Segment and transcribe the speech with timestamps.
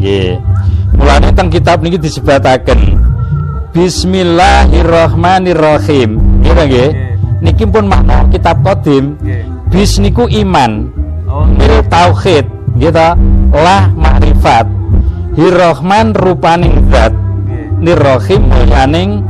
[0.00, 0.40] Nggih.
[0.96, 2.96] Mulane teng kitab niki disebataken
[3.76, 6.16] Bismillahirrahmanirrahim.
[6.40, 6.88] Nggih nggih?
[7.44, 9.20] Niki pun makna kitab qadim.
[9.68, 10.88] Bis niku iman.
[11.28, 11.44] Oh,
[11.86, 12.48] tauhid,
[12.80, 13.08] gitu.
[13.52, 14.64] Lah makrifat.
[15.36, 17.12] Hirrahman rupaning zat.
[17.78, 19.22] Nirrahim mulyaning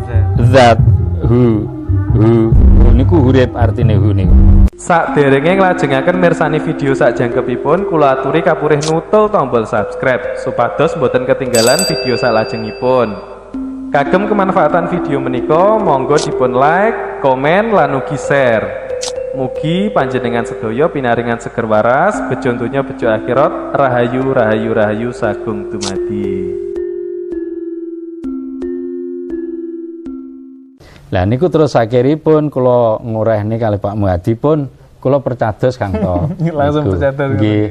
[0.54, 0.78] zat.
[1.26, 1.66] Hu.
[2.14, 2.54] Hu.
[3.00, 4.68] Niku hurip artine hu niku.
[4.76, 11.24] Sak derenge nglajengaken mirsani video sak jangkepipun kula aturi kapurih nutul tombol subscribe supados mboten
[11.24, 13.16] ketinggalan video sak lajengipun.
[13.88, 18.92] Kagem kemanfaatan video menika monggo dipun like, komen lan ugi share.
[19.32, 26.69] Mugi panjenengan sedaya pinaringan seger waras, bejo donya bejo akhirat, rahayu rahayu rahayu sagung dumadi.
[31.10, 34.70] Lah niku terus akhiripun kula ngurehne kali Pak Muhadi pun
[35.02, 36.30] kula percados Kang To.
[36.58, 37.66] Langsung percados, Nggih.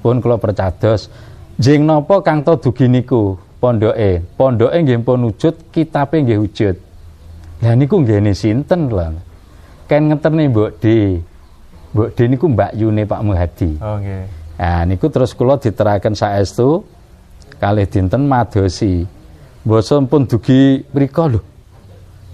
[0.00, 1.12] Pun kula percados.
[1.60, 4.24] Jeng napa Kang To dugi niku pondoke?
[4.32, 6.76] Pondoke nggih pun wujud, kitabe nggih wujud.
[7.60, 9.12] Lah niku nggene sinten lho.
[9.84, 10.84] Ken ngeterne Mbok D.
[11.92, 13.76] Mbok D niku Mbak Yune Pak Muhadi.
[13.84, 14.24] Oh nggih.
[14.60, 16.84] Nah, niku terus kula diteraken saestu
[17.60, 19.04] kalih dinten madosi.
[19.60, 21.49] Basa pun dugi mriko lho.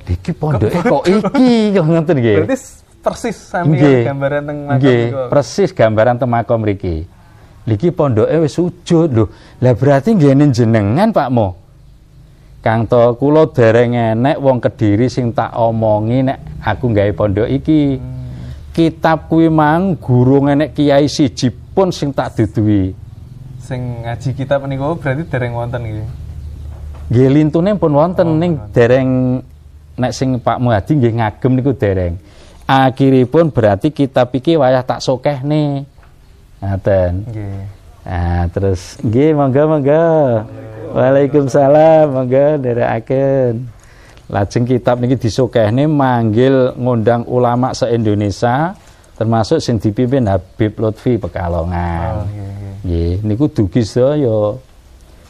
[0.06, 2.36] Iki pondoke kok iki kok ngoten nggih.
[2.46, 2.58] Berarti
[3.02, 5.22] persis sami gambaran teng makam Nggih, niku.
[5.30, 6.96] persis gambaran teng makom mriki.
[7.66, 9.24] Niki pondoke wis sujud lho.
[9.58, 11.48] Lah berarti nggene jenengan Pak Mo.
[12.62, 17.98] Kang to kula dereng enek wong Kediri sing tak omongi nek aku gawe pondok iki.
[18.70, 22.90] Kitab kuwi mang guru enek kiai siji pun sing tak duduhi.
[23.58, 26.06] Sing ngaji kitab niku berarti dereng wonten nggih.
[27.10, 29.42] Nggih lintune pun wonten ning dereng
[29.96, 32.20] nek sing Pak Muhadi nggih ngagem niku dereng.
[32.66, 35.86] Akhiripun berarti kitab iki wayah tak sokehne.
[36.60, 37.12] Ngaten.
[37.30, 37.58] Nggih.
[38.06, 40.06] Nah, terus nggih monggo monggo.
[40.94, 43.52] Waalaikumsalam monggo nderekaken.
[44.26, 48.74] Lajeng kitab niki disokehne manggil ngundang ulama se-Indonesia
[49.14, 52.26] termasuk sing dipimpin Habib Lutfi Pekalongan.
[52.26, 52.26] Oh,
[52.82, 54.58] nggih, niku dugi sedaya.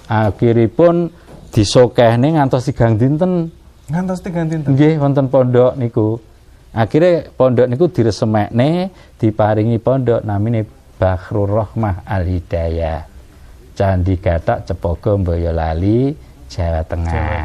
[0.09, 1.12] Akhiripun
[1.53, 3.53] disokehne ngantos tigang dinten.
[3.87, 4.75] Ngantos tigang dinten.
[4.75, 6.19] Nggih wonten pondok niku.
[6.75, 10.67] Akhirnya pondok niku diresemekne, diparingi pondok namine
[10.99, 13.07] Bakhrul Rahmah Al Hidayah.
[13.77, 16.17] Candi Gatak Cepogo Boyolali,
[16.49, 17.41] Jawa Tengah.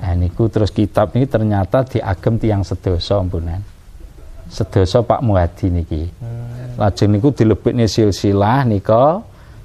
[0.00, 3.58] Nah niku terus kitab ini ternyata diagem tiang sedoso ampunan.
[4.46, 6.06] Sedoso Pak Muhadi niki.
[6.78, 9.20] Lajeng niku dilebitne silsilah nika.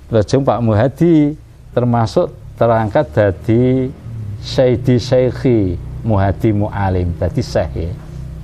[0.10, 1.38] Lajeng Pak Muhadi
[1.72, 3.94] termasuk terangkat dadi
[4.42, 7.94] Sayyidi Syekhi Muhadi Mu'alim dadi Syekh ya,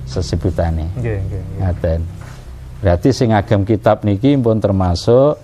[0.06, 0.86] sesebutane.
[0.94, 1.58] Nggih, nggih, nggih.
[1.58, 2.00] Ngaten.
[2.78, 5.34] Berarti sing agem kitab niki pun termasuk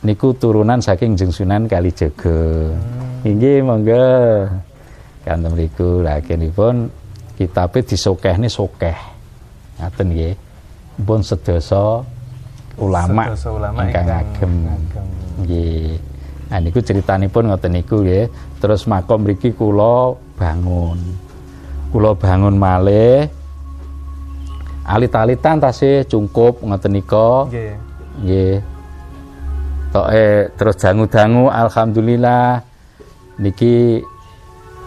[0.00, 2.72] niku turunan saking Jeng Sunan Kalijaga.
[3.28, 4.48] Inggih monggo.
[5.20, 6.00] Kanten mriku
[6.56, 6.88] pun
[7.36, 8.96] kitabe disokehne sokeh.
[9.76, 10.34] Ngaten nggih.
[11.04, 12.00] Pun sedasa
[12.80, 14.52] ulama Sedasa ulama ingkang agem.
[15.44, 16.00] Nggih.
[16.48, 18.24] Nah niku ceritanipun ngoten niku nggih.
[18.60, 21.00] Terus makom mriki kula bangun.
[21.90, 23.26] Kula bangun malih
[24.84, 27.48] alit-alitan tasih cungkup ngoten nika.
[27.48, 27.72] Nggih.
[28.20, 28.56] Nggih.
[29.90, 32.62] Toke terus dangu-dangu alhamdulillah
[33.42, 34.04] niki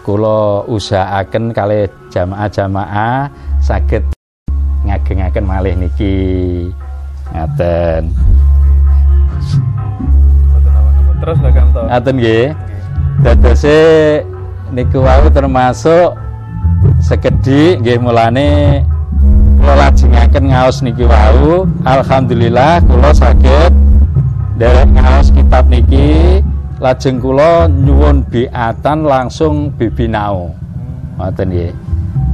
[0.00, 3.28] kula usahaaken kalih jamaah-jamaah
[3.60, 4.06] saged
[4.86, 6.16] ngagengaken malih niki.
[7.34, 8.02] Ngaten.
[11.24, 11.80] Terus Kanto.
[11.90, 12.73] Ngaten nggih.
[13.24, 14.20] Dadose
[14.74, 16.12] niku wau termasuk
[17.00, 18.82] sekedhik nggih mulane
[19.56, 21.64] kula lajengaken ngaos niki wau.
[21.88, 23.72] Alhamdulillah kula saged
[24.60, 26.44] derek ngaos kitab niki.
[26.82, 30.52] Lajeng kula nyuwun biatan langsung bibinau
[31.16, 31.72] ngoten nggih.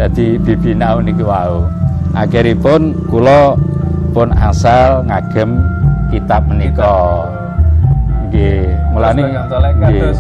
[0.00, 1.70] Dadi bibinau niki wau.
[2.18, 3.54] Akhiripun kula
[4.10, 5.62] pun asal ngagem
[6.10, 7.30] kitab menika.
[8.26, 8.74] Nggih.
[8.90, 9.22] Mulane
[9.86, 10.18] Terus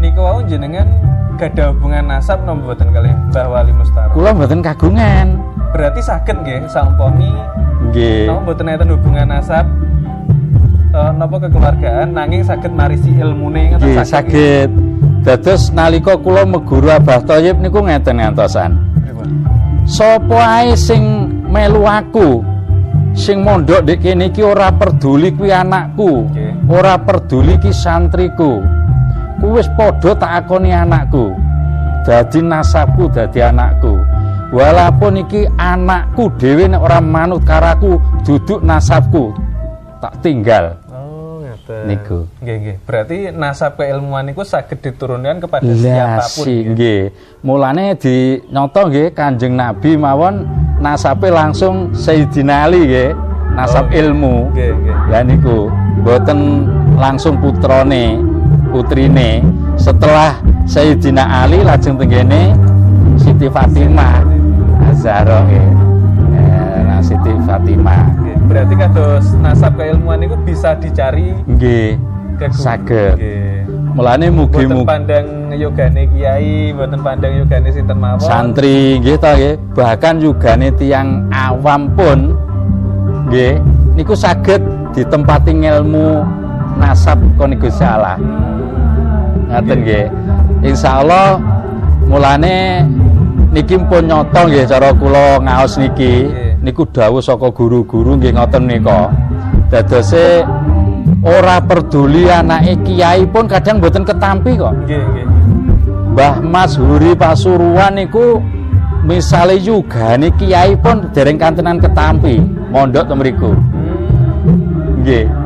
[0.00, 0.88] niku wau jenengan
[1.36, 4.12] gadah hubungan nasab napa mboten kalih Mbah Wali Mustara.
[4.16, 5.36] kula mboten kagungan.
[5.70, 7.30] Berarti saged nggih sampami
[7.92, 8.32] nggih.
[8.32, 9.68] Napa mboten enten hubungan nasab?
[10.90, 12.16] Eh, napa kekeluargaan?
[12.16, 14.70] Nanging saged marisi ilmune ngoten nggih saged
[15.20, 18.72] dados nalika kula meguru Abah Thayyib niku ngeten ngantosan
[19.84, 22.40] sapa ae sing melu aku?
[23.10, 26.30] Sing mondok ndek kene iki ora peduli kuwi anakku.
[26.30, 26.50] Nggih.
[26.70, 28.62] ora peduli ki santriku
[29.40, 31.32] kuwi wis padha tak akoni anakku
[32.02, 33.96] dadi nasabku dadi anakku
[34.50, 39.32] walaupun iki anakku dhewe nek ora manut karaku duduk nasabku
[39.98, 41.82] tak tinggal Oh, ngeten.
[41.86, 42.18] Niku.
[42.40, 42.76] Nggih, nggih.
[42.84, 46.44] Berarti nasab keilmuan niku saged diturunkan kepada Lah siapa pun.
[46.44, 47.00] si nggih.
[47.40, 48.16] Mulane di
[48.48, 50.44] nyoto nggih Kanjeng Nabi mawon
[50.76, 53.10] nasabe langsung Sayyidina Ali nggih.
[53.54, 54.34] Nasab Oh, ilmu.
[54.50, 54.96] Nggih, nggih.
[55.08, 55.58] Lah niku
[56.00, 56.38] mboten
[56.96, 58.20] langsung putrane,
[58.70, 59.42] putrine.
[59.74, 62.54] Setelah Sayyidina Ali lajeng tenggene
[63.18, 64.22] Siti Fatimah
[64.88, 65.68] Azhara nggih.
[66.38, 68.06] Eh, nah, Siti Fatimah.
[68.46, 71.98] Berarti kados nasab keilmuan niku bisa dicari Nggih.
[72.56, 73.20] Saged.
[73.92, 78.22] Mulane Boten mugi-mugi pandang yogane kiai, boten pandang yogane sinten mawon.
[78.22, 82.32] santri nggih ta nggih bahkan yugane tiang awam pun
[83.28, 83.60] nggih
[83.92, 84.62] niku saged
[84.96, 86.24] ditempati ilmu
[86.80, 88.16] nasab kon Gusti Allah
[89.52, 90.04] ngaten nggih
[90.64, 91.36] insyaallah
[92.08, 92.82] mulane
[93.52, 96.26] niki pun nyoto nggih cara kula ngaos niki
[96.64, 99.12] niku dawuh saka guru-guru nggih ngoten nika
[99.68, 100.42] dadose
[101.20, 105.26] ora peduli anake kiai pun kadang mboten ketampi kok Nggih, nggih.
[106.10, 108.42] Mbah Mas Huri Pasuruan niku
[109.06, 113.50] misale yugane kiai pun dereng kantenan ketampi mondok to mriku.
[113.54, 115.02] Hmm.
[115.02, 115.39] Nggih.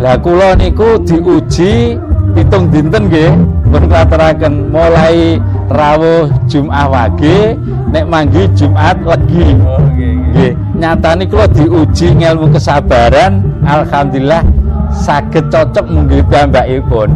[0.00, 1.92] Lah kula niku diuji
[2.32, 3.36] pitung dinten nggih
[3.68, 5.36] pun klateraken mulai
[5.68, 7.52] rawuh Jumat wage
[7.92, 9.60] nek manggi Jumat legi.
[9.60, 10.52] Oh, nggih, nggih.
[10.80, 14.40] Nyatane kula diuji ngelmu kesabaran alhamdulillah
[14.88, 17.12] saged cocok munggih piyambakipun.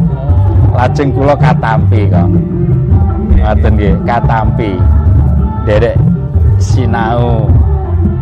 [0.77, 2.29] Lajeng kula katampi kok.
[3.33, 4.77] Ngoten nggih, katampi.
[5.65, 5.97] Derek
[6.61, 7.49] sinau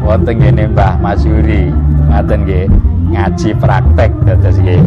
[0.06, 1.74] wonten ngene Mbah Masyuri.
[2.12, 2.66] Ngoten nggih,
[3.08, 4.84] ngaji praktek dados nggih.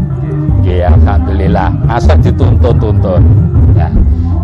[0.61, 1.69] Nggih, alhamdulillah.
[1.89, 3.21] Masa dituntun-tuntun.
[3.73, 3.89] Ya.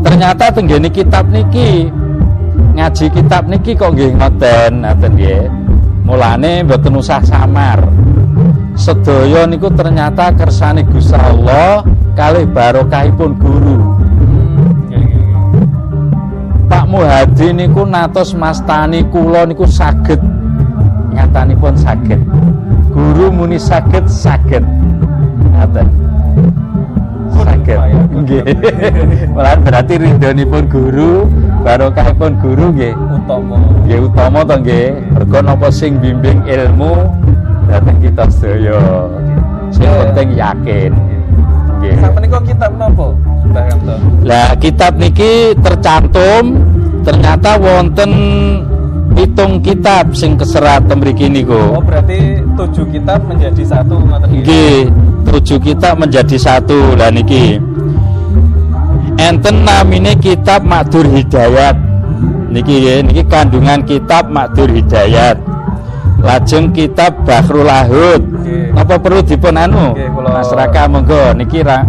[0.01, 1.93] Ternyata tenggene kitab niki
[2.73, 5.45] ngaji kitab niki kok nggih ngoten, ngoten nggih.
[6.01, 7.85] Mulane mboten usah samar.
[8.73, 11.85] Sedaya niku ternyata kersane Gusti Allah
[12.17, 13.77] kalih barokahipun guru.
[16.65, 20.17] Pak Muhadi niku natos mastani kula niku saged
[21.11, 22.19] nyatanipun saged
[23.11, 24.63] guru muni saged saged
[25.51, 25.87] ngaten.
[27.35, 27.79] Saged
[28.23, 28.43] nggih.
[29.35, 31.27] Malah berarti ridhonipun guru
[31.59, 32.95] barokahipun guru nggih?
[32.95, 33.55] Utama.
[33.83, 34.87] nggih utama to nggih?
[35.11, 37.03] Mergo napa sing bimbing ilmu
[37.67, 38.79] dhateng kita sedaya.
[39.75, 40.91] Sing penting yakin.
[41.83, 41.95] Nggih.
[41.99, 43.11] Sampai niku kitab napa?
[43.51, 43.95] Mbah Kamto.
[44.23, 46.63] Lah kitab niki tercantum
[47.03, 48.11] ternyata wonten
[49.15, 51.61] pitung kitab sing keserat Oh, niku.
[51.83, 54.89] berarti tujuh kitab menjadi satu nggih.
[55.27, 56.97] Tujuh kitab menjadi satu.
[56.97, 57.59] Lah niki.
[59.21, 61.77] Enten namine kitab Makdur Hidayat.
[62.51, 65.37] Niki niki kandungan kitab Makdur Hidayat.
[66.21, 68.21] Lajeng kitab Bahrul Lahud.
[68.21, 68.73] Nggih.
[68.77, 69.93] Napa perlu dipun anu?
[69.97, 71.81] Nggih, kula- Mas Raka monggo niki ra,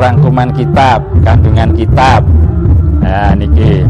[0.00, 2.24] rangkuman kitab, kandungan kitab.
[3.04, 3.84] Nah niki.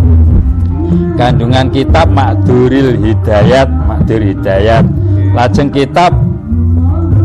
[1.15, 4.85] Kandungan kitab Makduril Hidayat, Makdur Hidayat.
[5.31, 6.11] Lajeng kitab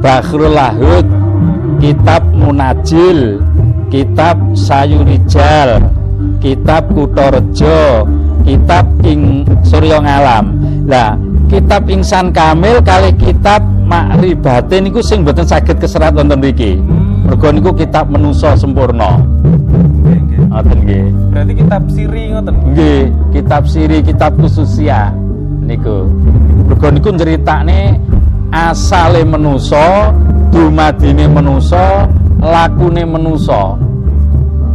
[0.05, 1.05] Bahrul Lahud,
[1.81, 3.41] kitab Munajil,
[3.89, 5.81] kitab Sayurijal,
[6.37, 8.05] kitab Kutorejo,
[8.45, 10.45] kitab Ing Surya Ngalam.
[10.85, 11.17] Lah,
[11.49, 16.81] kitab Ingsan Kamil kali kitab Makribate niku sing mboten saged keserat wonten mriki.
[17.25, 19.21] Mergo niku kitab menungso sempurna.
[20.49, 21.05] Ngoten nggih.
[21.33, 22.55] Berarti kitab siri ngoten.
[22.73, 23.01] Nggih,
[23.33, 25.11] kitab siri, kitab khususia
[25.65, 26.07] niku.
[26.69, 27.99] Mergo niku nyeritakne
[28.53, 30.13] asale menusa,
[30.53, 32.07] dumadine menusa,
[32.39, 33.75] lakune menusa.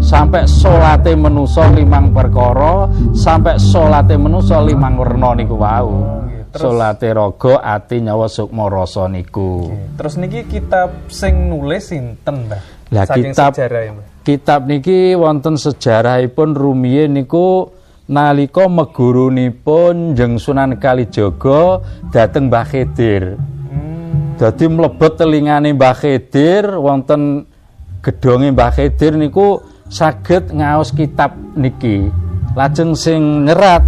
[0.00, 6.24] Sampai salate menusa limang perkara, sampai salate menusa limang werna niku wau.
[6.24, 9.68] Nggih, terus- Salate raga, ati, nyawa, sukma, rasa niku.
[10.00, 12.62] Terus niki kitab sing nulis sinten, Mbah?
[12.96, 14.06] Lah, kitab- sejarah ya, Mbah.
[14.30, 17.66] Kitab niki wonten sejarahipun rumiyin niku
[18.06, 21.82] nalika megurunipun Jeng Sunan Kalijaga
[22.14, 23.34] dhateng Mbah Khidir.
[23.34, 24.38] Hmm.
[24.38, 27.42] Dadi mlebet telingane Mbah Khidir wonten
[28.06, 29.58] gedhonge Mbah Khidir niku
[29.90, 32.06] saged ngaos kitab niki.
[32.54, 33.82] Lajeng sing nyerat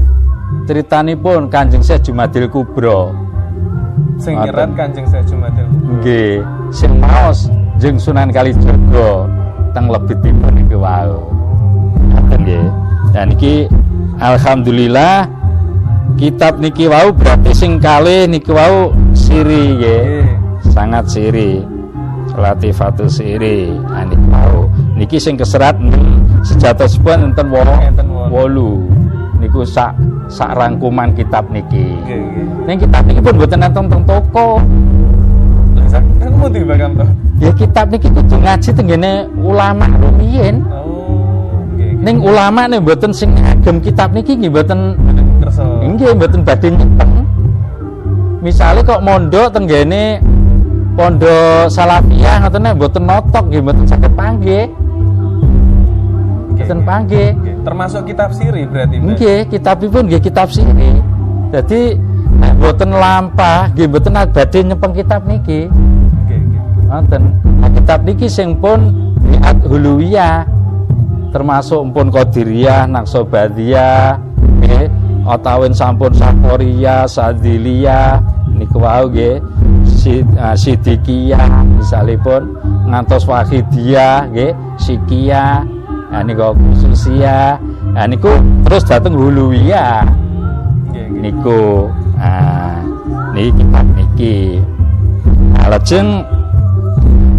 [0.67, 3.15] critanipun Kanjeng Syekh Jumadil Kubra.
[4.19, 5.67] Sing nyerat Kanjeng Syekh Jumadil.
[6.03, 6.43] Nggih,
[6.75, 7.47] sing maos
[7.79, 9.27] Jeng Sunan Kalijaga
[9.73, 11.33] teng lebetipun niku wau.
[12.13, 12.67] Ngoten nggih.
[13.13, 13.69] Dan niki
[14.21, 15.29] alhamdulillah
[16.17, 20.05] kitab niki wau berarti sing kalih niki wau siri nggih.
[20.73, 21.61] Sangat siri.
[22.33, 23.69] Latifatu siri.
[23.69, 24.69] Nah, niki wau.
[24.97, 25.77] Niki sing keserat
[26.45, 28.89] sejatosipun enten Enten wolu.
[29.43, 29.99] Niku sak
[30.31, 31.99] sak rangkuman kitab niki.
[32.07, 32.25] Nggih.
[32.69, 34.63] Ning kitab niki pun mboten enten teng toko.
[35.93, 37.05] To?
[37.43, 40.65] Ya kitab niki kudu ngaji tenggene ulama rumiyin.
[40.73, 42.01] Oh, nggih.
[42.01, 44.97] Ning ulama nih mboten sing ngagem kitab niki nggih mboten
[45.45, 45.63] kersa.
[45.85, 47.13] nggih mboten badhe nyeteng.
[48.41, 50.19] Misale kok mondok tenggene
[50.97, 54.65] pondok salafiyah ngoten nek mboten notok nggih mboten saged panggih.
[56.57, 57.29] Mboten panggih.
[57.37, 57.55] Nggih.
[57.63, 58.97] Termasuk kitab siri berarti.
[58.99, 59.13] Mbak?
[59.15, 60.93] Nggih, kitabipun nggih kitab siri.
[61.53, 62.01] Jadi
[62.39, 65.69] nek mboten lampah nggih mboten badhe nyepeng kitab niki.
[65.69, 66.63] Nggih, nggih.
[66.89, 67.23] Ngoten.
[67.61, 70.45] Nah, kitab niki sing pun biat huluwiyah
[71.33, 74.21] termasuk pun qadiriyah, naqsabandiyah,
[74.61, 74.85] nggih,
[75.25, 78.21] otawin sampun saporiyah, sadiliyah
[78.53, 79.41] niku wau nggih.
[80.35, 82.59] Ah, Sidikiyah misalipun
[82.91, 85.63] ngantos wahidiyah nggih, sikiyah,
[86.11, 87.55] nah niku khususiyah.
[87.95, 88.35] Nah niku
[88.67, 90.03] terus dateng huluwiyah
[91.23, 91.87] niku
[92.23, 92.79] ah
[93.35, 94.37] niki kitab niki.
[95.53, 96.09] Nah, lajeng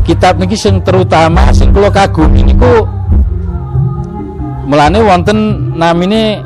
[0.03, 2.83] kitab niki sing terutama sing kula kagumi niku
[4.67, 5.39] mulane wonten
[5.75, 6.43] namine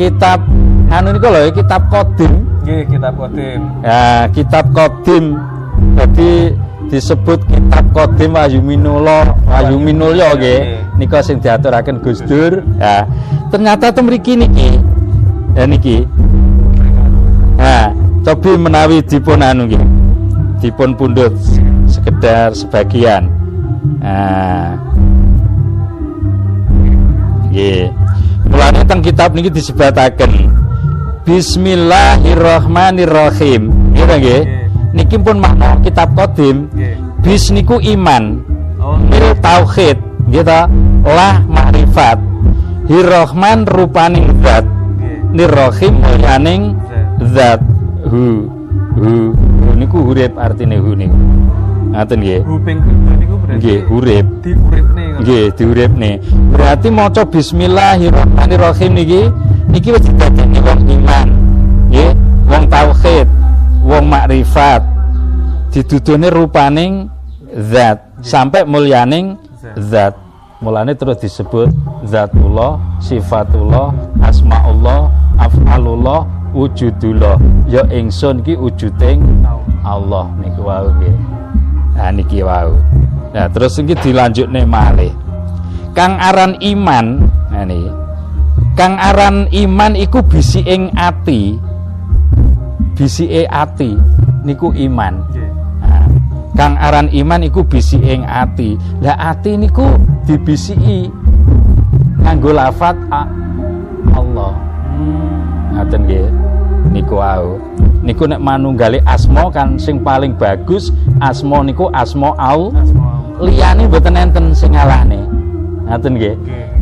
[0.00, 0.40] kitab
[0.88, 2.32] anu niku lho kitab kodim
[2.66, 3.60] Nggih, kitab kodim.
[3.84, 5.38] ya kitab kodim
[5.96, 6.30] jadi
[6.90, 10.60] disebut kitab kodim Wahyu Minullah Wahyu Minulya nggih.
[10.98, 12.64] nika sing diaturaken Gus Dur.
[12.80, 13.04] Ya
[13.52, 14.80] ternyata teng mriki niki.
[15.56, 16.04] Ya niki
[17.56, 17.88] nah
[18.22, 19.80] cobi menawi dipun anu nggih.
[20.60, 21.32] Dipun pundhut
[21.90, 23.28] sekedar sebagian.
[24.00, 24.78] Nah
[27.50, 27.90] nggih.
[28.46, 30.54] Mulane teng kitab niki disebataken.
[31.26, 33.74] Bismillahirrahmanirrahim.
[34.06, 34.46] Ta nggih?
[34.94, 36.94] Niki pun makna kitab Nggih.
[37.26, 38.38] bis niku iman.
[38.78, 38.94] Oh,
[39.42, 39.98] tauhid.
[40.30, 40.60] Gitu
[41.02, 42.22] lah makrifat.
[42.86, 44.62] Hirrahman rupaning zat.
[44.62, 45.34] Nggih.
[45.34, 46.78] Nirrohim mulyaning
[47.36, 47.60] zat.
[48.08, 48.48] Hu
[48.96, 51.18] hu hu niku hurip artine hu niku.
[51.92, 52.40] Ngaten nggih?
[52.48, 54.26] Huping kedua niku berarti nggih hurip.
[54.40, 55.04] diuripne.
[55.20, 56.12] Nggih diuripne.
[56.56, 59.22] Berarti maca bismillahirrahmanirrahim niki
[59.68, 61.28] niki wis didadekne wong iman
[61.92, 62.10] nggih?
[62.48, 63.28] Wong tauhid
[63.84, 64.82] wong makrifat.
[65.76, 67.12] Didudune rupaning
[67.52, 69.36] zat sampai mulyaning
[69.76, 70.16] zat.
[70.56, 71.68] Mulane terus disebut
[72.08, 73.92] zatullah sifatullah
[74.24, 76.24] asmaullah afalullah
[76.56, 77.36] wujudullah
[77.68, 79.44] ya ingsun ki wujuding
[79.84, 81.16] Allah niku wau nggih
[81.92, 82.72] nah niki wau
[83.36, 85.12] nah terus iki dilanjutne malih
[85.92, 87.92] kang aran iman nah niki
[88.72, 91.60] kang aran iman iku bisi ing ati
[92.96, 93.92] bisike ati
[94.42, 95.20] niku iman.
[95.84, 96.08] Nah,
[96.56, 98.80] kang aran iman iku bisi ing ati.
[99.04, 99.84] Lah ati niku
[100.24, 101.12] dibisiki
[102.24, 102.96] nganggo lafat
[104.16, 104.56] Allah.
[105.76, 106.26] Ngaten nggih.
[106.96, 107.60] Niku wau.
[108.00, 110.88] Niku nek manunggale asma kan sing paling bagus
[111.20, 112.72] asma niku asma au.
[113.36, 115.20] Liyane mboten enten sing ngalahne.
[115.84, 116.36] Ngaten nggih.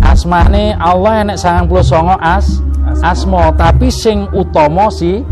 [0.06, 3.10] Asmane Allah enek 99 as Asma.
[3.10, 5.26] asma tapi sing utama si.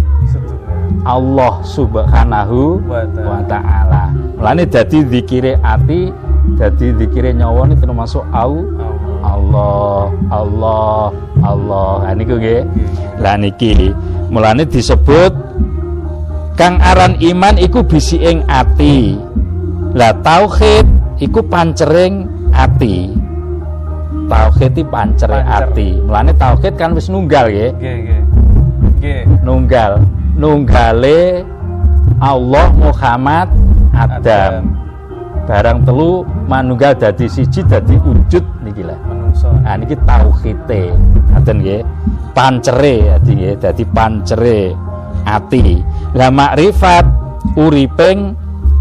[1.06, 4.14] Allah Subhanahu Wa ta'ala.
[4.38, 6.10] Mulane dadi zikire ati,
[6.58, 8.66] dadi zikire nyawa ini termasuk au
[9.22, 10.10] Allah.
[10.30, 11.90] Allah, Allah.
[12.06, 12.66] Nah niku nggih.
[12.66, 13.22] Nggih.
[13.22, 13.94] Lah niki
[14.32, 15.32] mulane disebut
[16.56, 19.14] kang aran iman iku bisi ing ati.
[19.92, 20.88] Lah tauhid
[21.20, 22.24] iku pancering
[22.56, 23.12] ati.
[24.32, 25.62] Tauhid iki pancere Pancer.
[25.68, 25.88] ati.
[26.00, 28.20] Mulane tauhid kan wis nunggal nggih Nggih, nggih.
[28.96, 29.22] Nggih.
[29.44, 29.92] nunggal
[30.38, 31.44] nunggale
[32.22, 33.50] Allah Muhammad
[33.92, 34.78] Adam
[35.44, 38.96] barang telu manunggal dadi siji dadi wujud niki lah
[39.42, 39.64] Menungso.
[39.66, 40.82] nah niki tauhite
[41.34, 41.82] ngaten nggih.
[42.32, 44.60] Pancere dadi nggih dadi pancere
[45.26, 45.82] ati.
[46.16, 47.04] Lah makrifat
[47.58, 48.32] uriping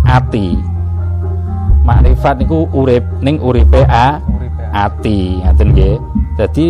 [0.05, 0.55] ati.
[1.81, 4.21] Makrifat niku urip ning uripe a
[4.71, 5.41] ati.
[5.41, 5.95] Ngaten nggih.
[6.37, 6.65] Dadi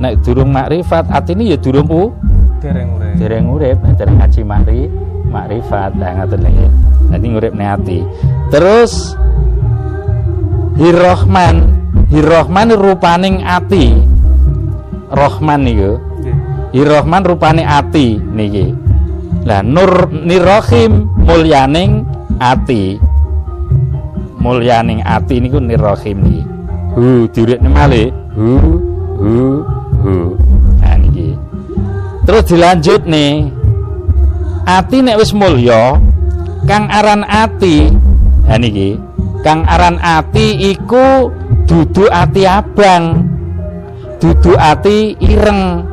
[0.00, 2.10] nek durung makrifat atine ya durung u
[2.58, 3.14] Dereng urip.
[3.20, 4.80] dereng urip dereng ngaji makri
[5.28, 5.90] makrifat.
[6.00, 6.70] Lah ngoten nggih.
[7.12, 7.98] Dadi nguripne ati.
[8.50, 9.14] Terus
[10.74, 11.83] Hirrahman
[12.14, 13.98] Hirrahman rupaning ati.
[15.10, 15.98] Rahman niku.
[15.98, 16.36] Nggih.
[16.74, 18.70] Hirrahman rupane ati niki.
[19.42, 22.06] Lah Nur Nirrahim mulyaning
[22.38, 23.02] ati.
[24.38, 26.42] Mulyaning ati niku Nirrahim niki.
[26.94, 28.14] Hu diuripne malih.
[28.38, 28.62] Hu
[29.18, 29.34] hu
[30.02, 30.14] hu.
[30.78, 31.34] Nah niki.
[32.22, 33.50] Terus dilanjut nih.
[34.70, 35.98] Ati nek wis mulya
[36.70, 37.90] kang aran ati.
[38.46, 38.98] Ha niki.
[39.42, 41.28] Kang aran ati iku
[41.64, 43.04] dudu ati abang.
[44.20, 45.84] Dudu ati ireng.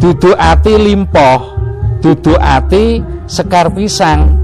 [0.00, 1.40] Dudu ati limpoh.
[2.00, 4.40] Dudu ati sekar pisang.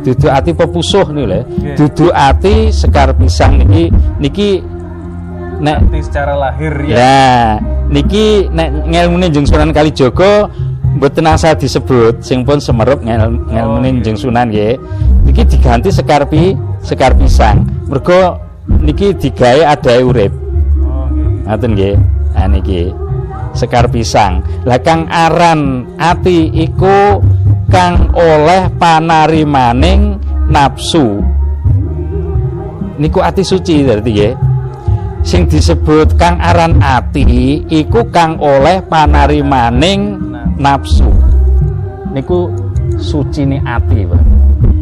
[0.00, 1.40] Dudu ati pepusuh nih le
[1.76, 4.50] dudu ati sekar pisang niki niki
[5.60, 6.96] nek Nanti secara lahir ya.
[6.96, 7.28] ya
[7.92, 10.48] niki nek ngelmune jeng Sunan Kalijaga
[10.96, 14.04] mboten asal disebut sing pun semerup ngel, ngelmune nggih.
[14.08, 14.80] jeng Sunan nggih.
[15.28, 17.68] Niki diganti sekar pi sekar pisang.
[17.84, 18.40] Mergo
[18.80, 20.32] niki digawe adae urip
[20.80, 21.46] Oh, nggih.
[21.46, 21.96] Ngaten nggih.
[22.34, 22.82] Nah niki
[23.52, 24.40] sekar pisang.
[24.64, 27.20] Lah kang aran ati iku
[27.68, 30.16] kang oleh panarimaning
[30.48, 31.20] nafsu.
[33.00, 34.34] Niku ati suci berarti nggih.
[35.20, 40.16] Sing disebut kang aran ati iku kang oleh panarimaning
[40.56, 41.12] nafsu.
[42.10, 42.50] Niku
[42.98, 44.22] sucine ati, Pak.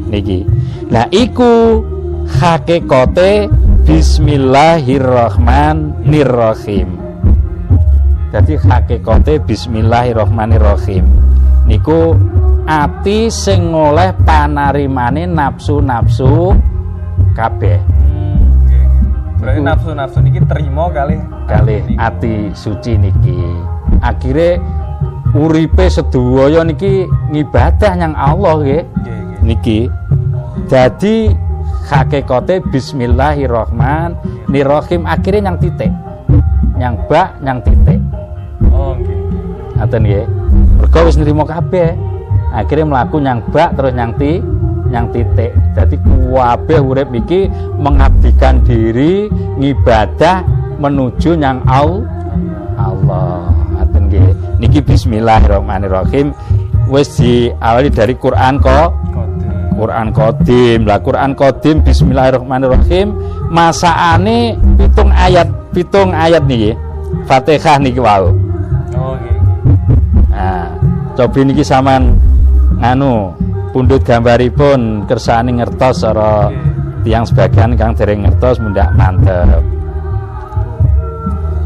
[0.09, 0.41] Niki.
[0.89, 1.85] Lah iku
[2.25, 3.51] hakikate
[3.89, 6.89] Bismillahirrahmanirrahim.
[8.29, 11.09] Jadi hakikate Bismillahirrahmanirrahim.
[11.65, 12.13] Niku
[12.69, 16.53] ati sing oleh panarimane nafsu-nafsu
[17.33, 17.81] kabeh.
[17.81, 19.41] Hmm.
[19.41, 21.17] Berarti nafsu-nafsu niki terima kali
[21.89, 21.97] niki.
[21.97, 23.41] ati suci niki.
[24.05, 24.61] Akhire
[25.33, 28.85] uripe sedaya niki ngibadah nyang Allah nggih.
[29.41, 29.89] niki
[30.69, 31.48] jadi
[31.89, 35.89] hakikate Bismillahirrahmanirrahim akhirnya yang titik.
[36.77, 37.97] Yang bak yang titik.
[38.71, 39.19] Oh, nggih.
[39.81, 40.29] ngaten nggih.
[40.79, 41.97] Mergo wis nrimo kabeh.
[42.53, 44.43] Akhirnya mlaku nyang bak terus nyang ti
[44.93, 45.53] nyang titik.
[45.75, 47.49] Jadi kabeh urip iki
[47.81, 49.29] mengabdikan diri
[49.59, 50.45] ngibadah
[50.79, 52.07] menuju nyang al
[52.77, 53.51] Allah.
[53.75, 54.29] Ngaten nggih.
[54.61, 56.35] Niki bismillahirrahmanirrahim.
[56.89, 58.98] Wis diawali dari Quran kok.
[59.79, 60.83] Quran Qadim.
[60.83, 63.15] Lah Quran Qadim bismillahirrahmanirrahim
[63.55, 66.75] masaane pitung ayat, pitung ayat niki.
[67.31, 68.35] Fatihah niki wau.
[68.99, 69.39] Oh, nggih.
[70.35, 70.67] Nah,
[71.15, 72.19] cobi niki sampean
[72.83, 73.31] nganu
[73.71, 76.51] pundhut gambaripun kersane ngertos cara
[77.07, 79.63] tiang sebagian kang dereng ngertos mundak mantep.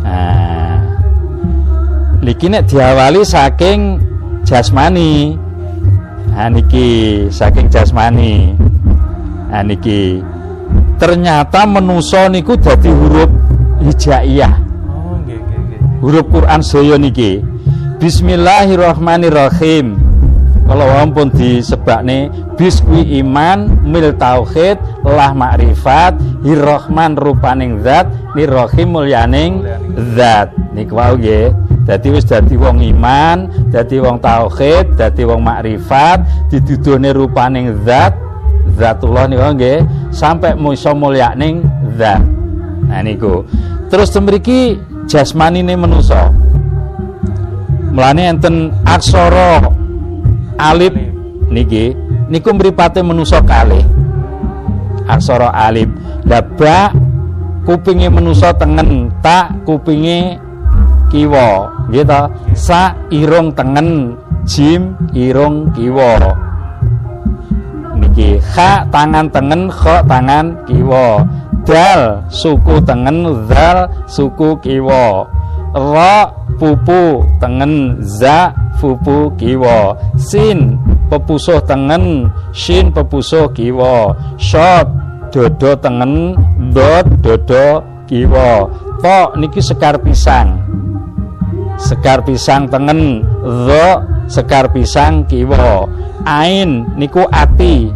[0.05, 0.77] Nah,
[2.21, 3.99] niki nek diawali saking
[4.45, 5.35] jasmani.
[6.33, 8.57] Nah niki saking jasmani.
[9.53, 10.25] Nah niki
[10.97, 13.29] ternyata menuso niku dadi huruf
[13.85, 14.57] hijaiyah.
[14.89, 15.21] Oh.
[16.01, 17.45] Huruf Quran saya niki.
[18.01, 20.01] Bismillahirrahmanirrahim.
[20.63, 29.61] Kalau ampun disebakne bis kuwi iman, mil tauhid, lah makrifat, hirrahman rupaning zat, nirrahim mulyaning
[30.17, 30.49] zat.
[30.73, 31.53] Niku wau nggih.
[31.83, 38.15] Dadi wis dadi wong iman, dadi wong tauhid, dadi wong makrifat, diduduhne rupaning zat,
[38.79, 39.79] zatullah niku nggih,
[40.15, 41.67] sampai iso mulyaning
[41.99, 42.23] zat.
[42.87, 43.43] Nah niku.
[43.91, 44.79] Terus temriki
[45.11, 46.31] jasmanine manusa.
[47.93, 49.67] Mulane enten aksara
[50.57, 50.95] alif
[51.51, 51.93] niki
[52.31, 53.83] niku mripate manusa kalih.
[55.11, 55.91] Aksara alif.
[56.23, 56.95] Lah
[57.67, 60.39] kupinge manusa tengen, tak kupinge
[61.13, 61.69] kiwa.
[61.93, 62.33] Nggih ta?
[62.57, 64.17] Sa irung tengen,
[64.49, 66.33] jim irung kiwa.
[68.01, 71.29] Niki kha tangan tengen, kha tangan kiwa.
[71.69, 75.29] Dal suku tengen, zal suku kiwa.
[75.73, 80.75] Ra pupu tengen za pupu kiwa sin
[81.07, 84.11] pepusuh tengen shin pepusuh kiwa
[84.43, 84.91] shot
[85.31, 86.35] dodo tengen
[86.75, 88.67] dot dodo kiwa
[88.99, 90.59] to niki sekar pisang
[91.83, 93.87] sekar pisang tengen zo
[94.31, 95.87] sekar pisang kiwa.
[96.23, 97.91] Ain niku ati.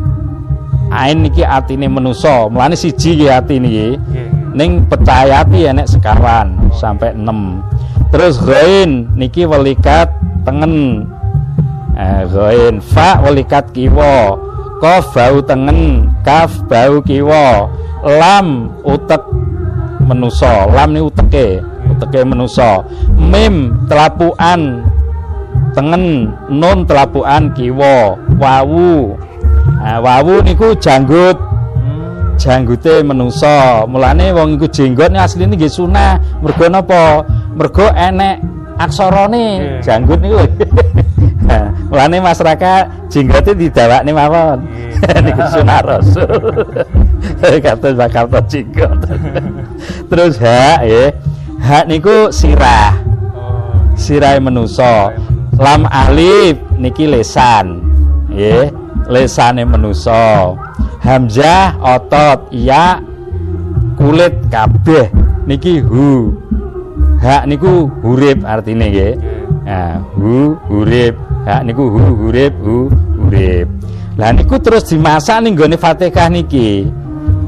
[0.91, 3.89] Ain niki atine manusa mulane siji nggih ati niki.
[3.95, 4.27] Nggih.
[4.57, 10.09] ning pecayati enek sekaran sampai 6 terus ghain niki welikat
[10.49, 11.05] tengen.
[11.97, 14.37] Eh, ghain fa welikat kiwa.
[14.85, 16.13] Qaf bau tengen.
[16.21, 17.69] Kaf bau kiwa.
[18.05, 19.25] Lam utek
[20.07, 21.59] menusa lam ni uteke
[21.97, 22.85] uteke menusa
[23.17, 24.85] mim telapuan
[25.77, 29.17] tengen nun telapuan kiwa wawu.
[29.81, 31.37] Nah, wawu niku janggut.
[32.37, 36.21] Janggute menungso mulane wong iku jenggot asline nggih sunah.
[36.45, 37.25] Mergo napa?
[37.57, 38.45] Mergo enek
[38.77, 39.81] aksarane Nggih.
[39.85, 40.41] janggut niku.
[41.47, 44.59] Nah, mulane masyarakat jenggote didawakne mawon.
[44.69, 45.23] Nggih.
[45.31, 46.29] niku sunah rasul.
[47.65, 49.01] Kata bakal jenggot.
[50.13, 51.15] Terus hak ya
[51.61, 52.95] hak niku sirah.
[53.97, 55.13] Sirai menuso
[55.57, 57.81] lam alif niki lesan.
[58.29, 58.69] Nggih
[59.09, 60.57] lesane menuso
[61.01, 63.01] hamzah otot ya
[63.97, 65.09] kulit kabeh
[65.49, 66.37] niki hu.
[67.23, 69.17] Hak niku hurip artine nggih.
[69.65, 71.17] Nah hu hurip.
[71.49, 73.69] Hak niku hu hurip hu hurip.
[74.21, 76.93] Lah niku terus dimasak ning gone Fatihah niki.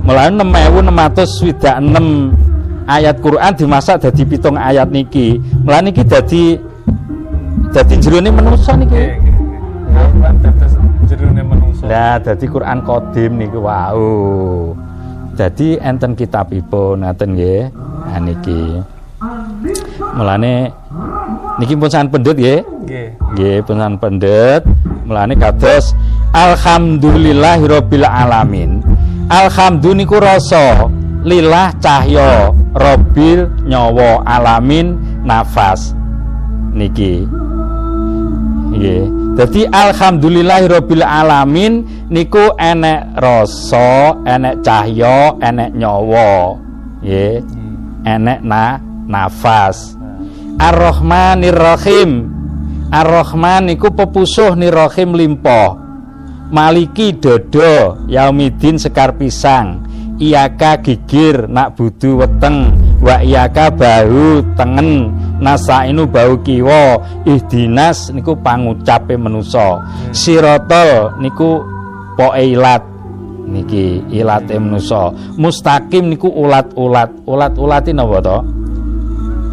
[0.05, 2.48] Mulane 6626
[2.89, 5.37] ayat Quran dimasak dadi pitung ayat niki.
[5.63, 6.57] Mulane niki dadi
[7.71, 8.97] dadi jerone manusa niki.
[8.97, 9.61] Nggih, nggih.
[10.17, 10.35] Quran
[11.05, 11.85] jerone menungso.
[12.89, 14.09] Qadim niku wau.
[15.37, 17.63] Dadi enten kitabipun ngaten nggih.
[18.09, 18.63] Nah niki.
[20.17, 20.73] Mulane
[21.61, 22.61] niki pun sangat pendhet nggih.
[22.89, 23.09] Nggih.
[23.37, 24.63] Nggih, pesan pendet.
[25.05, 25.93] Mulane kados
[26.33, 28.81] alhamdulillahirabbil alamin.
[29.29, 30.89] Alhamdulillah niku rasa
[31.21, 32.49] lillah cahya
[32.79, 34.95] robil nyawa alamin
[35.27, 35.93] nafas
[36.73, 37.27] niki.
[38.69, 39.05] Nggih.
[39.35, 46.59] Dadi alhamdulillahirabbil alamin niku enek rasa, enek cahya, enek nyawa.
[47.03, 47.43] Nggih.
[48.07, 48.79] Enek na
[49.11, 49.99] nafas.
[50.59, 52.11] Ar-Rahmanir Rahim.
[52.89, 55.77] Ar-Rahman niku pepusuh nirahim limpo.
[56.49, 59.88] Maliki dodo yaumidin sekar pisang.
[60.19, 62.75] Iyaka gigir nak budu weteng.
[62.99, 65.15] Wa iyaka bahu tengen.
[65.39, 66.99] Nasainu bau kiwa.
[67.23, 69.79] Ihdinas niku pangucape menusa
[70.11, 71.63] sirotol niku
[72.19, 72.83] poe ilat
[73.47, 77.15] niki ilate menusa mustaqim niku ulat-ulat.
[77.23, 78.39] Ulat-ulati napa to?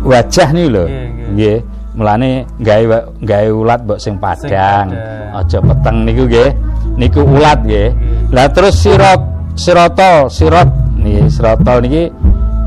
[0.10, 0.86] Wajah nih lho.
[1.26, 1.58] Nggih,
[1.94, 4.90] mulane gawe gawe ulat mbok sing padang.
[5.30, 6.50] aja peteng niku nggih.
[6.98, 7.94] Niku ulat nggih.
[8.34, 10.68] Lah terus sirot sirotol sirot
[11.00, 12.12] niki sirotol niki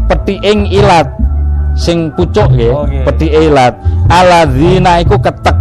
[0.08, 1.08] petiing ilat
[1.78, 3.78] sing pucuk nggih Oh, petike ilat
[4.10, 5.54] aladzina iku ketek.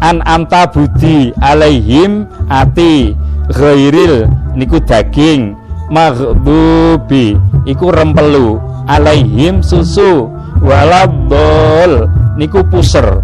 [0.00, 3.12] An amta budi alaihim ati
[3.52, 5.54] ghairil niku daging.
[5.92, 7.36] Maghdubi
[7.68, 8.56] iku rempelu.
[8.88, 10.32] Alaihim susu.
[10.64, 12.08] Walabdol
[12.40, 13.20] niku puser.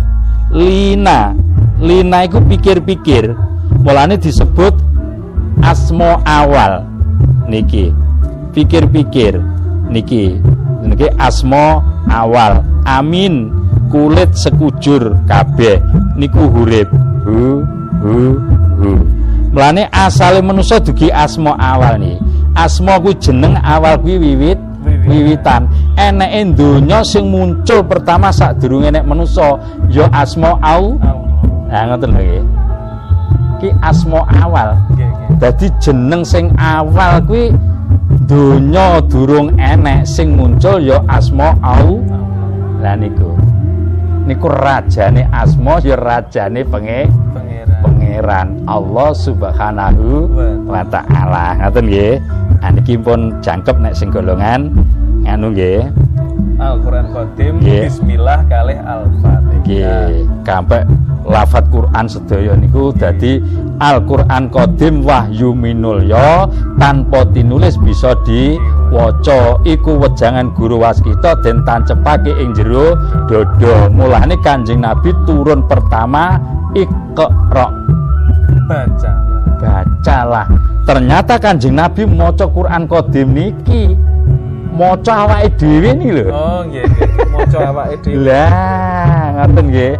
[0.53, 1.33] Lina.
[1.81, 3.33] Lina iku pikir-pikir.
[3.81, 4.77] Mulane disebut
[5.65, 6.90] asmo awal
[7.51, 7.91] niki
[8.55, 9.43] pikir-pikir
[9.91, 10.39] niki
[10.87, 13.51] niki asmo awal amin
[13.91, 15.83] kulit sekujur kabeh
[16.15, 16.87] niku hurip
[17.27, 17.67] hu
[18.01, 18.15] hu
[18.79, 18.91] hu
[19.51, 22.23] Mulane asale manusa dugi asma awal nih.
[22.55, 25.11] Asma ku jeneng awal kuwi wiwit Wiwit.
[25.11, 25.67] wiwitan.
[25.99, 29.59] Eneke donya sing muncul pertama sadurunge nek manusa
[29.91, 31.03] ya asma au.
[31.67, 32.47] Nah ngoten lho.
[33.59, 34.79] Ki asma awal.
[34.95, 35.30] Nggih.
[35.41, 37.49] Dadi jeneng sing awal kuwi
[38.29, 42.05] donya durung enek sing muncul ya asma au.
[42.85, 43.33] Lah niku.
[44.29, 47.81] Niku rajane asma ya rajane penge Pangeran.
[47.81, 50.29] pangeran Allah Subhanahu
[50.69, 51.57] wa taala.
[51.57, 52.15] Ngoten nggih.
[52.71, 54.77] Niki pun jangkep nek sing golongan
[55.25, 55.89] nganu nggih.
[56.61, 57.89] Al-Quran Qadim Nggih.
[57.89, 60.13] Bismillah kalih Al-Fatihah.
[60.45, 60.85] Kampe
[61.25, 63.41] lafat Quran sedaya niku dadi
[63.81, 66.45] Al-Qur'an Qadim wahyu minulya
[66.77, 69.57] tanpa tinulis bisa diwaca.
[69.65, 72.95] Iku wejangan guru waskita den tancepake ing jero
[73.25, 73.89] dodo.
[73.89, 76.37] Mulane Kanjeng Nabi turun pertama
[76.77, 77.67] Iqra.
[78.71, 79.31] Baca.
[79.61, 80.47] bacalah.
[80.89, 83.95] Ternyata kanjeng Nabi maca Quran Qadim niki
[84.75, 86.25] maca awake dhewe nih lho.
[86.31, 87.09] Oh, nggih, nggih.
[87.35, 88.23] Maca awake dhewe.
[88.25, 88.49] lah
[89.37, 89.95] ngoten nggih.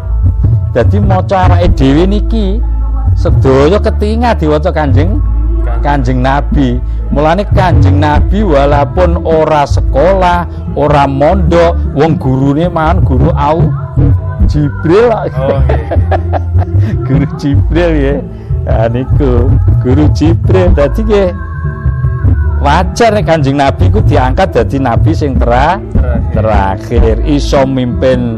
[0.75, 2.47] Dadi maca awake dhewe niki
[3.19, 5.21] sedaya ketingal diwaca kanjeng
[5.83, 6.23] kanjeng.
[6.23, 6.79] Nabi.
[7.11, 10.47] Mulane kanjeng Nabi walaupun ora sekolah
[10.79, 13.67] ora mondok wong gurune man guru au
[14.47, 15.11] Jibril.
[15.11, 15.85] Oh, nggih.
[17.07, 18.15] guru Jibril ya
[18.65, 19.51] nah, niku.
[19.83, 20.71] Guru Jibril.
[20.73, 21.50] Tadi ya
[22.61, 26.31] wajar nek kanjeng Nabi ku diangkat jadi Nabi sing tera Terakhir.
[26.37, 27.17] terakhir.
[27.27, 28.37] Iso mimpin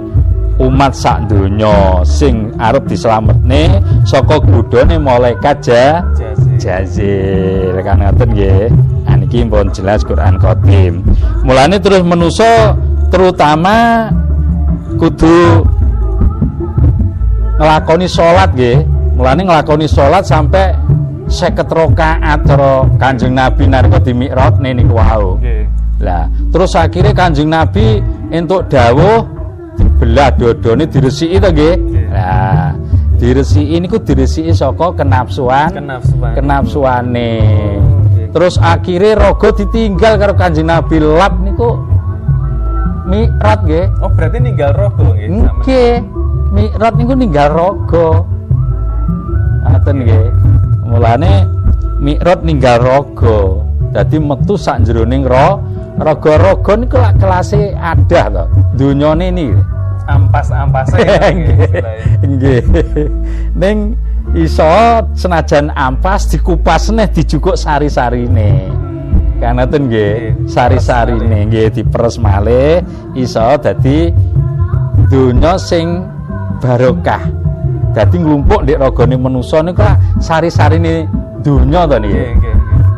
[0.63, 6.55] umat sak donya sing arep dislametne saka godhone malaikat ja Jazir.
[6.63, 8.71] jazil kan ngoten nggih?
[9.09, 11.03] Nah niki pun jelas Quran Qadim.
[11.43, 12.79] Mulane terus menuso
[13.11, 14.07] terutama
[15.01, 15.67] kudu
[17.59, 18.79] ngelakoni sholat nggih.
[19.19, 20.73] Mulane ngelakoni sholat sampai
[21.33, 25.65] seket rakaat cara Kanjeng Nabi nariko di Mi'raj niku wau Nggih.
[26.05, 29.25] lah terus akhirnya Kanjeng Nabi entuk dawuh
[29.75, 31.75] dibelah dodone diresiki to nggih
[32.13, 32.77] lah
[33.17, 36.33] diresiki niku diresiki saka kenapsuan Kenapsuan.
[36.37, 38.29] kenapsuane nggih.
[38.31, 41.81] terus akhirnya rogo ditinggal karo Kanjeng Nabi lap niku
[43.03, 45.29] Mi'raj nggih Oh, berarti ninggal rogo nggih.
[45.61, 45.95] Nggih,
[46.55, 48.09] Mi'raj niku ninggal raga.
[49.63, 50.27] Ngoten nggih.
[50.93, 51.49] Mulane
[52.03, 53.65] Mi'raj ninggal raga.
[53.93, 55.61] Dadi metu sak jeroning ro
[55.97, 58.45] raga-raga niku lak kelase adah to.
[58.77, 59.57] Dunyane niki.
[60.05, 60.99] Ampas-ampase.
[62.29, 62.61] nggih.
[63.55, 63.97] Ning
[64.33, 64.65] iso
[65.13, 68.71] senajan ampas dikupas neh dijukuk sari-sarine
[69.43, 72.81] kan ngoten nggih sari-sarine nggih diperes malih
[73.19, 74.09] iso dadi
[75.11, 76.07] donya sing
[76.63, 77.42] barokah
[77.93, 79.85] dadi nglumpuk ndek ragane manusa niku
[80.19, 81.07] sari-sarine
[81.45, 82.25] donya to niki.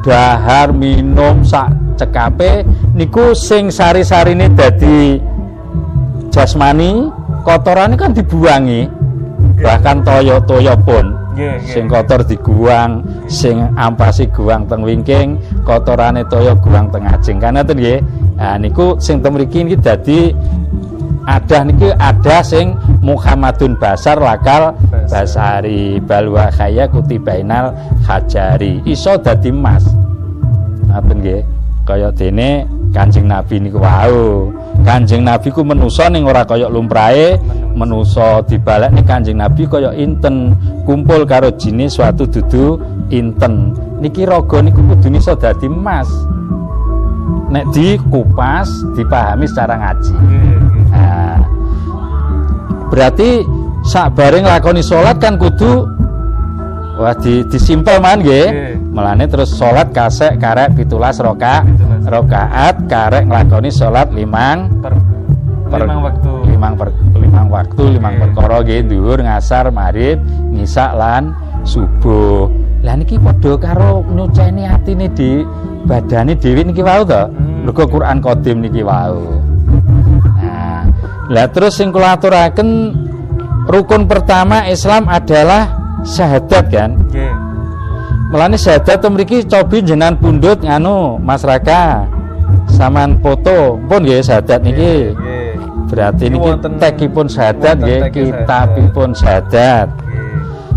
[0.05, 2.63] Dahar minum sak cekape
[2.95, 5.19] niku sing sari-sarine dadi
[6.31, 7.11] jasmani
[7.43, 8.87] kotorane kan dibuangi.
[9.55, 11.15] Bahkan toyo-toyo pun
[11.67, 17.79] sing kotor diguang sing ampasi guang teng wingking kotorane toyo guang teng ajeng kan ngoten
[17.79, 17.99] nggih?
[18.35, 20.21] Nah niku sing teng mriki niki dadi
[21.25, 24.73] ada niki ada sing Muhammadun Basar lakal
[25.13, 26.01] Basari.
[26.01, 27.77] Balwa khaya kutibainal
[28.09, 29.85] hajari iso dadi emas
[30.89, 31.43] ngoten nggih?
[31.85, 32.65] Kaya dene
[32.97, 34.49] Kanjeng Nabi niku wau.
[34.89, 37.37] Kanjeng Nabi ku menusa ning ora kaya lumrahe
[37.77, 38.41] menusa.
[38.49, 40.57] dibalekne Kanjeng Nabi kaya inten
[40.89, 42.81] kumpul karo jinis suatu dudu
[43.13, 43.77] inten.
[44.01, 46.09] Niki raga niku kudu iso dadi emas
[47.55, 50.17] nek dikupas dipahami secara ngaji.
[50.17, 50.54] Nah,
[52.95, 53.43] berarti
[53.83, 55.83] sak bareng lakoni salat kan kudu
[56.95, 58.79] wah di disimpel man nggih.
[58.95, 61.67] Melane terus salat kasek karek pitulas roka
[62.07, 64.95] rokaat karek nglakoni salat limang per,
[65.67, 66.33] per limang waktu.
[66.55, 68.81] limang per limang waktu limang perkara nggih.
[68.87, 70.23] Dhuwur ngasar maghrib
[70.55, 71.35] ngisak lan
[71.67, 72.47] subuh.
[72.87, 75.43] Lah niki padha karo nyuceni atine di
[75.83, 77.27] badane dhewe niki wau to?
[77.67, 79.54] Mergo Quran Qadim niki wau
[81.33, 82.93] lah terus sing kula aturaken
[83.65, 85.73] rukun pertama Islam adalah
[86.05, 86.91] syahadat kan?
[87.09, 87.33] Nggih.
[88.29, 92.05] Melani syahadat mriki cobi jenengan pundut nganu Mas Raka
[92.69, 93.81] saman foto.
[93.89, 95.15] Pun nggih syahadat niki.
[95.17, 95.47] nggih.
[95.89, 99.89] Berarti niki tekipun syahadat nggih kitabipun syahadat.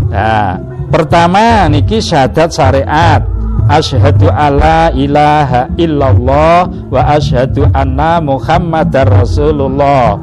[0.08, 0.56] Nah,
[0.88, 3.20] pertama niki syahadat syariat.
[3.68, 10.16] Asyhadu alla ilaha illallah wa asyhadu anna Muhammadar Rasulullah.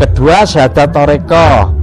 [0.00, 1.76] Kedua syahadat toreko.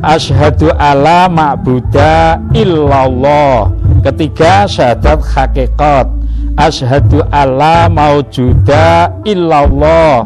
[0.00, 3.68] Asyhadu alla ma'buda illallah.
[4.00, 6.08] Ketiga syahadat hakikat.
[6.56, 10.24] Asyhadu alla maujuda illallah.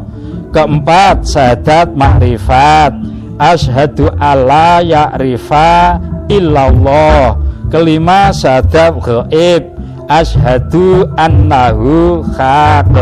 [0.55, 2.95] Keempat syahadat makrifat.
[3.35, 5.99] Asyhadu alla ya'rifa
[6.31, 7.35] illallah.
[7.67, 9.74] Kelima syahadat gaib.
[10.09, 12.93] Asyhadu annahu haq.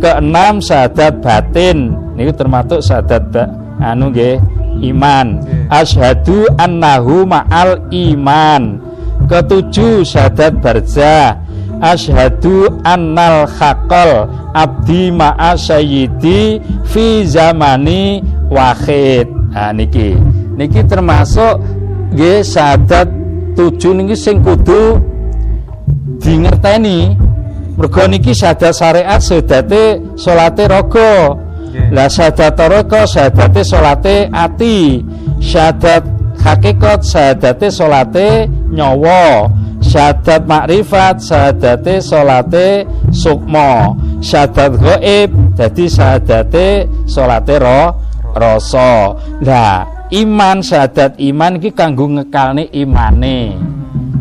[0.00, 1.96] Keenam syahadat batin.
[2.20, 3.32] Ini termasuk syahadat
[3.80, 4.36] anu nggih
[4.92, 5.40] iman.
[5.72, 8.76] Asyhadu annahu ma'al iman.
[9.24, 11.40] Ketujuh syahadat barzah.
[11.80, 18.20] Asyhadu annal haqqal abdi ma'a sayyidi fi zamani
[18.52, 19.24] wahid.
[19.56, 20.12] Nah niki.
[20.60, 21.56] Niki termasuk
[22.12, 23.08] nggih syahadat
[23.56, 25.00] tujuh niki sing kudu
[26.20, 27.16] dingerteni.
[27.78, 31.32] Mergo niki syahadat syariat sedate salate raga.
[31.94, 35.00] Lah syahadat raga syahadate salate ati.
[35.40, 36.04] Syahadat
[36.44, 39.48] hakikat syahadate salate nyawa.
[39.80, 43.96] Syahadat makrifat syahadate salate sukma.
[44.20, 47.96] Syahadat gaib dadi syahadate salate ro
[48.36, 49.16] rasa.
[49.40, 53.56] Lah iman syahadat iman iki kanggo ngekalne imane.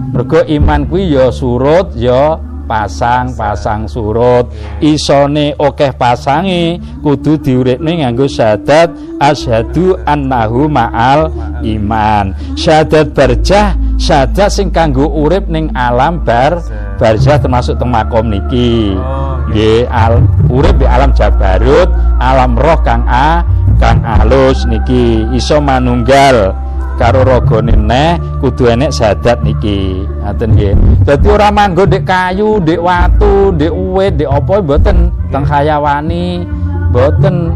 [0.10, 4.50] Mergo iman kuwi ya surut ya pasang-pasang surut.
[4.82, 11.34] Isone akeh pasange kudu diuripne nganggo syahadat asyhadu annahu ma'al
[11.65, 12.38] iman.
[12.54, 16.62] Syahadat barjah syahadat sing kanggo urip ning alam bar
[17.02, 18.93] barjah termasuk teng makom niki.
[18.93, 20.22] Oh, Nggih, al
[20.54, 21.89] urip di alam jabarut,
[22.22, 23.41] alam roh kang a
[23.82, 26.54] kang alus niki iso manunggal
[27.00, 30.04] karo ragane neh kudu enek syahadat niki.
[30.20, 30.74] Ngoten nggih.
[31.08, 34.98] Dadi ora manggo ndek kayu, ndek watu, ndek uwit, ndek apa mboten
[35.32, 36.44] teng hayawani
[36.92, 37.56] mboten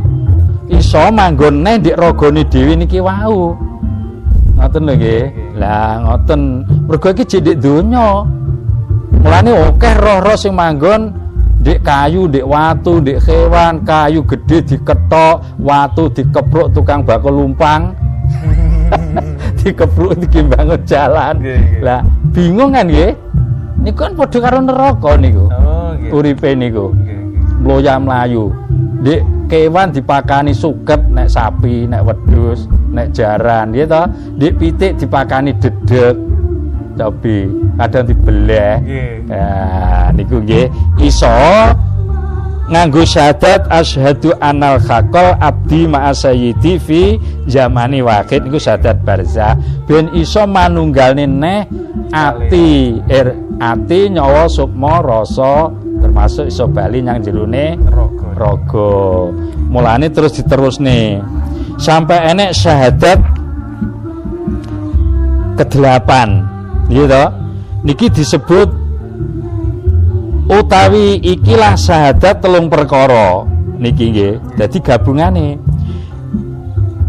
[0.72, 3.52] iso manggon neh ndek ragane dhewe niki wau.
[4.56, 5.24] Ngoten lho nggih.
[5.60, 6.42] Lah ngoten.
[6.88, 8.24] Mergo iki jek donya.
[9.24, 11.12] Mulane akeh roh-roh sing manggon
[11.60, 18.03] ndek kayu, ndek watu, ndek hewan, kayu gede diketok, watu dikepruk tukang bakul lumpang.
[19.64, 21.40] Dikepruk iki bangun jalan.
[21.40, 21.82] Nggih, nggih.
[21.82, 22.00] Lah
[22.36, 23.12] bingung kan nggih?
[23.84, 25.48] Niku kan padha karo neraka niku.
[25.48, 26.92] oh nggih Uripe niku.
[26.92, 28.52] nggih nggih Mloya mlayu.
[29.04, 29.22] Ndek
[29.52, 34.06] kewan dipakani suket nek sapi, nek wedhus, nek jaran, ya toh.
[34.36, 36.16] Ndek pitik dipakani dedeg.
[36.94, 37.50] Cobi
[37.80, 38.78] kadang dibelah.
[38.84, 39.48] nggih Ya,
[40.14, 40.70] niku nggih
[41.02, 41.34] iso
[42.70, 47.02] nganggo syahadat asyhadu anal khaqal abdi ma'a sayyidi fi
[47.48, 49.60] zamani wakid niku syahadat barzah.
[49.88, 51.62] Ben iso manunggalne neh
[52.12, 53.00] ati.
[53.12, 58.28] Er ati nyawa sukma rasa termasuk iso bali nyang jerone Rogo.
[58.36, 58.92] raga.
[59.70, 61.20] Mulane terus diterusne.
[61.80, 63.20] Sampai enek syahadat
[65.58, 66.46] kedelapan.
[66.92, 67.24] Gitu
[67.84, 68.83] niki disebut
[70.48, 73.44] utawi ikilah syahadat telung perkara.
[73.80, 75.60] Niki nggih dadi gabungane.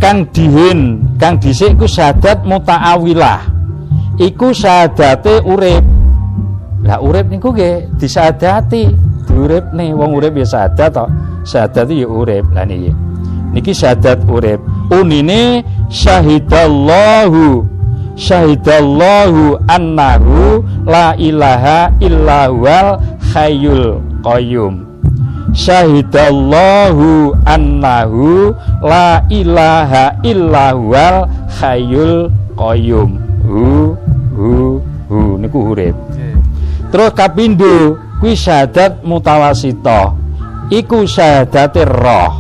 [0.03, 3.41] Kang dihin kang dhisik iku syahadat mutaawilah.
[4.21, 5.83] Iku syahadate urip.
[6.85, 8.91] Lah urip niku nggih disyahadati.
[9.25, 11.07] Diuripne wong urip ya syahadat to
[11.49, 12.45] syahadat ya urip.
[12.53, 12.93] Lah niki.
[13.55, 14.61] Niki syahadat urip.
[14.93, 17.75] Unine syahidallahu
[18.15, 22.99] syahidallahu annahu la ilaha illa huwal
[23.35, 24.87] hayyul qayyum.
[25.55, 31.27] Syahidallahu annahu la ilaha illa huwal
[31.59, 33.19] hayyul qayyum.
[33.43, 33.95] Hu
[34.39, 34.79] hu
[35.11, 35.19] hu.
[35.43, 36.39] Niku urip Nggih.
[36.95, 40.15] terus kapindo kuwi syahadat mutawasito
[40.71, 42.33] iku syahadate roh.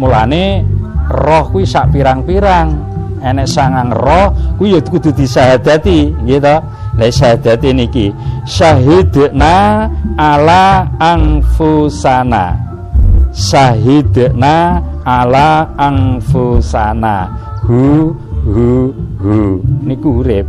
[0.00, 0.64] Mulane
[1.12, 2.90] roh kuwi sak pirang-pirang.
[3.22, 6.56] Enek sangang roh kuwi ya kudu disahadati gitu
[6.96, 8.12] lha syahadate niki
[8.44, 9.88] syahidna
[10.20, 12.58] ala anfusana.
[13.32, 17.32] Syahidna ala anfusana.
[17.64, 18.12] Hu
[18.44, 19.36] hu hu.
[19.88, 20.44] Niku urip.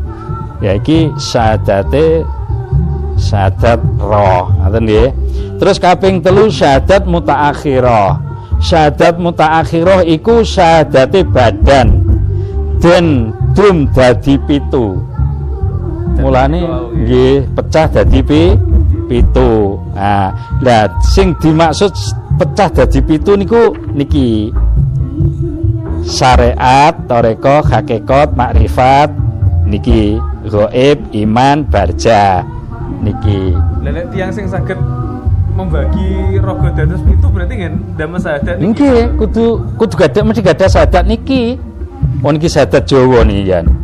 [0.60, 2.28] Ya iki syahadate
[3.16, 4.52] syahadat roh.
[4.60, 5.10] Ngoten nggih.
[5.64, 8.20] Terus kaping telu syahadat mutaakhirah.
[8.60, 12.04] Syahadat mutaakhirah iku syahadate badan.
[12.84, 15.13] Den drum dadi pitu
[16.18, 16.62] mulane
[16.94, 18.54] nggih pecah dadi pi
[19.10, 19.78] pitu.
[19.94, 21.92] Nah lah sing dimaksud
[22.38, 24.54] pecah dadi pitu niku niki.
[26.04, 29.10] Syariat toreko hakikat makrifat
[29.66, 30.20] niki.
[30.44, 32.44] Gaib iman barja
[33.00, 33.56] niki.
[33.80, 34.76] Lelek tiang sing saged
[35.54, 38.92] membagi rogo dados itu berarti kan damel syahadat niki.
[39.22, 41.56] kudu kudu gada mesti gada sadat niki.
[42.24, 43.83] Oh niki sadat Jawa nih Yan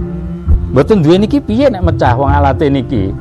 [0.71, 3.13] mboten duwe niki piye nek mecah wong alate niki